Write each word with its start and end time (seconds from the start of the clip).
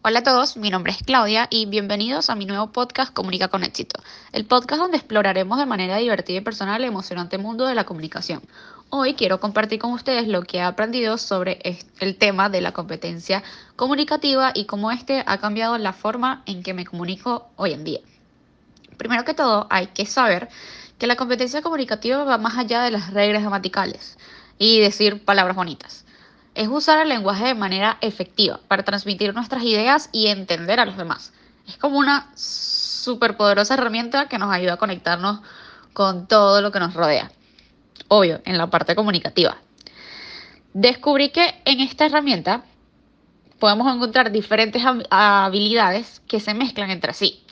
Hola 0.00 0.20
a 0.20 0.22
todos, 0.22 0.56
mi 0.56 0.70
nombre 0.70 0.92
es 0.92 1.02
Claudia 1.02 1.48
y 1.50 1.66
bienvenidos 1.66 2.30
a 2.30 2.36
mi 2.36 2.46
nuevo 2.46 2.70
podcast 2.70 3.12
Comunica 3.12 3.48
con 3.48 3.64
éxito, 3.64 4.00
el 4.30 4.46
podcast 4.46 4.80
donde 4.80 4.96
exploraremos 4.96 5.58
de 5.58 5.66
manera 5.66 5.96
divertida 5.96 6.38
y 6.38 6.40
personal 6.40 6.80
el 6.80 6.88
emocionante 6.88 7.36
mundo 7.36 7.66
de 7.66 7.74
la 7.74 7.82
comunicación. 7.82 8.40
Hoy 8.90 9.14
quiero 9.14 9.40
compartir 9.40 9.80
con 9.80 9.92
ustedes 9.92 10.28
lo 10.28 10.42
que 10.44 10.58
he 10.58 10.62
aprendido 10.62 11.18
sobre 11.18 11.58
el 11.98 12.16
tema 12.16 12.48
de 12.48 12.60
la 12.60 12.70
competencia 12.70 13.42
comunicativa 13.74 14.52
y 14.54 14.66
cómo 14.66 14.92
este 14.92 15.24
ha 15.26 15.38
cambiado 15.38 15.76
la 15.78 15.92
forma 15.92 16.44
en 16.46 16.62
que 16.62 16.74
me 16.74 16.86
comunico 16.86 17.48
hoy 17.56 17.72
en 17.72 17.82
día. 17.82 18.00
Primero 18.98 19.24
que 19.24 19.34
todo, 19.34 19.66
hay 19.68 19.88
que 19.88 20.06
saber 20.06 20.48
que 20.98 21.08
la 21.08 21.16
competencia 21.16 21.60
comunicativa 21.60 22.22
va 22.22 22.38
más 22.38 22.56
allá 22.56 22.82
de 22.82 22.92
las 22.92 23.12
reglas 23.12 23.42
gramaticales 23.42 24.16
y 24.58 24.78
decir 24.78 25.24
palabras 25.24 25.56
bonitas 25.56 26.04
es 26.58 26.66
usar 26.66 27.00
el 27.00 27.08
lenguaje 27.08 27.44
de 27.44 27.54
manera 27.54 27.98
efectiva 28.00 28.58
para 28.66 28.82
transmitir 28.82 29.32
nuestras 29.32 29.62
ideas 29.62 30.10
y 30.10 30.26
entender 30.26 30.80
a 30.80 30.86
los 30.86 30.96
demás. 30.96 31.32
Es 31.68 31.76
como 31.76 31.98
una 31.98 32.32
superpoderosa 32.34 33.74
herramienta 33.74 34.26
que 34.26 34.38
nos 34.38 34.52
ayuda 34.52 34.72
a 34.72 34.76
conectarnos 34.76 35.38
con 35.92 36.26
todo 36.26 36.60
lo 36.60 36.72
que 36.72 36.80
nos 36.80 36.94
rodea. 36.94 37.30
Obvio, 38.08 38.40
en 38.44 38.58
la 38.58 38.66
parte 38.66 38.96
comunicativa. 38.96 39.56
Descubrí 40.74 41.28
que 41.28 41.62
en 41.64 41.78
esta 41.78 42.06
herramienta 42.06 42.64
podemos 43.60 43.94
encontrar 43.94 44.32
diferentes 44.32 44.82
habilidades 45.10 46.22
que 46.26 46.40
se 46.40 46.54
mezclan 46.54 46.90
entre 46.90 47.14
sí. 47.14 47.44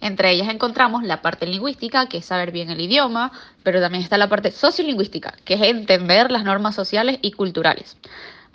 Entre 0.00 0.30
ellas 0.30 0.48
encontramos 0.48 1.02
la 1.02 1.20
parte 1.20 1.46
lingüística, 1.46 2.06
que 2.06 2.18
es 2.18 2.24
saber 2.24 2.52
bien 2.52 2.70
el 2.70 2.80
idioma, 2.80 3.32
pero 3.62 3.82
también 3.82 4.02
está 4.02 4.16
la 4.16 4.30
parte 4.30 4.50
sociolingüística, 4.50 5.34
que 5.44 5.54
es 5.54 5.62
entender 5.62 6.30
las 6.30 6.44
normas 6.44 6.74
sociales 6.74 7.18
y 7.20 7.32
culturales. 7.32 7.98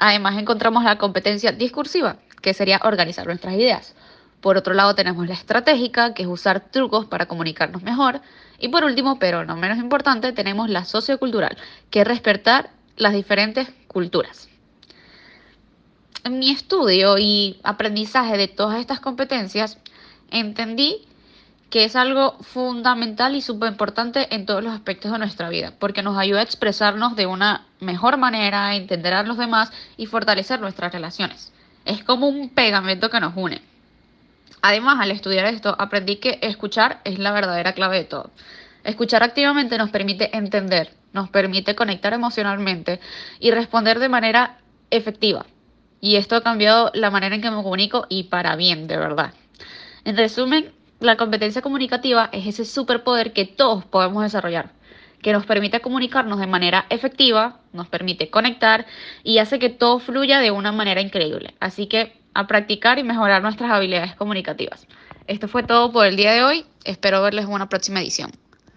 Además 0.03 0.35
encontramos 0.39 0.83
la 0.83 0.97
competencia 0.97 1.51
discursiva, 1.51 2.17
que 2.41 2.55
sería 2.55 2.81
organizar 2.83 3.27
nuestras 3.27 3.53
ideas. 3.53 3.93
Por 4.41 4.57
otro 4.57 4.73
lado 4.73 4.95
tenemos 4.95 5.27
la 5.27 5.35
estratégica, 5.35 6.15
que 6.15 6.23
es 6.23 6.27
usar 6.27 6.71
trucos 6.71 7.05
para 7.05 7.27
comunicarnos 7.27 7.83
mejor. 7.83 8.19
Y 8.57 8.69
por 8.69 8.83
último, 8.83 9.19
pero 9.19 9.45
no 9.45 9.55
menos 9.57 9.77
importante, 9.77 10.31
tenemos 10.31 10.71
la 10.71 10.85
sociocultural, 10.85 11.55
que 11.91 12.01
es 12.01 12.07
respetar 12.07 12.71
las 12.97 13.13
diferentes 13.13 13.71
culturas. 13.87 14.49
En 16.23 16.39
mi 16.39 16.49
estudio 16.49 17.19
y 17.19 17.59
aprendizaje 17.61 18.37
de 18.37 18.47
todas 18.47 18.79
estas 18.79 19.01
competencias, 19.01 19.77
entendí 20.31 21.07
que 21.71 21.85
es 21.85 21.95
algo 21.95 22.37
fundamental 22.41 23.33
y 23.33 23.41
súper 23.41 23.71
importante 23.71 24.35
en 24.35 24.45
todos 24.45 24.61
los 24.61 24.73
aspectos 24.73 25.11
de 25.11 25.17
nuestra 25.17 25.49
vida, 25.49 25.73
porque 25.79 26.03
nos 26.03 26.17
ayuda 26.17 26.41
a 26.41 26.43
expresarnos 26.43 27.15
de 27.15 27.25
una 27.25 27.65
mejor 27.79 28.17
manera, 28.17 28.67
a 28.67 28.75
entender 28.75 29.13
a 29.13 29.23
los 29.23 29.37
demás 29.37 29.71
y 29.95 30.05
fortalecer 30.05 30.59
nuestras 30.59 30.91
relaciones. 30.91 31.53
Es 31.85 32.03
como 32.03 32.27
un 32.27 32.49
pegamento 32.49 33.09
que 33.09 33.21
nos 33.21 33.33
une. 33.37 33.61
Además, 34.61 34.97
al 34.99 35.11
estudiar 35.11 35.45
esto, 35.45 35.73
aprendí 35.79 36.17
que 36.17 36.39
escuchar 36.41 36.99
es 37.05 37.17
la 37.17 37.31
verdadera 37.31 37.71
clave 37.71 37.99
de 37.99 38.03
todo. 38.03 38.31
Escuchar 38.83 39.23
activamente 39.23 39.77
nos 39.77 39.91
permite 39.91 40.35
entender, 40.35 40.93
nos 41.13 41.29
permite 41.29 41.73
conectar 41.73 42.13
emocionalmente 42.13 42.99
y 43.39 43.51
responder 43.51 43.99
de 43.99 44.09
manera 44.09 44.57
efectiva. 44.89 45.45
Y 46.01 46.17
esto 46.17 46.35
ha 46.35 46.43
cambiado 46.43 46.91
la 46.93 47.11
manera 47.11 47.33
en 47.33 47.41
que 47.41 47.49
me 47.49 47.63
comunico 47.63 48.07
y 48.09 48.23
para 48.23 48.57
bien, 48.57 48.87
de 48.87 48.97
verdad. 48.97 49.33
En 50.03 50.17
resumen, 50.17 50.73
la 51.01 51.17
competencia 51.17 51.61
comunicativa 51.61 52.29
es 52.31 52.45
ese 52.45 52.63
superpoder 52.63 53.33
que 53.33 53.45
todos 53.45 53.83
podemos 53.83 54.21
desarrollar, 54.23 54.71
que 55.21 55.33
nos 55.33 55.45
permite 55.45 55.81
comunicarnos 55.81 56.39
de 56.39 56.47
manera 56.47 56.85
efectiva, 56.89 57.59
nos 57.73 57.87
permite 57.87 58.29
conectar 58.29 58.85
y 59.23 59.39
hace 59.39 59.57
que 59.57 59.69
todo 59.69 59.99
fluya 59.99 60.39
de 60.39 60.51
una 60.51 60.71
manera 60.71 61.01
increíble. 61.01 61.55
Así 61.59 61.87
que 61.87 62.21
a 62.35 62.45
practicar 62.45 62.99
y 62.99 63.03
mejorar 63.03 63.41
nuestras 63.41 63.71
habilidades 63.71 64.15
comunicativas. 64.15 64.87
Esto 65.27 65.47
fue 65.47 65.63
todo 65.63 65.91
por 65.91 66.05
el 66.05 66.15
día 66.15 66.33
de 66.33 66.43
hoy. 66.43 66.65
Espero 66.83 67.21
verles 67.21 67.45
en 67.45 67.51
una 67.51 67.67
próxima 67.67 67.99
edición. 67.99 68.31